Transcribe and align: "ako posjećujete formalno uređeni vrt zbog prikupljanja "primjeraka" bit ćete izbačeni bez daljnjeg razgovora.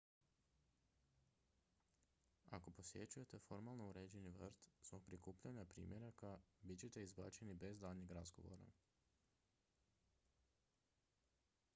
"ako 2.51 2.71
posjećujete 2.71 3.39
formalno 3.39 3.87
uređeni 3.89 4.29
vrt 4.31 4.63
zbog 4.81 5.03
prikupljanja 5.05 5.65
"primjeraka" 5.65 6.37
bit 6.61 6.79
ćete 6.79 7.03
izbačeni 7.03 7.53
bez 7.53 7.79
daljnjeg 7.79 8.11
razgovora. 8.11 8.71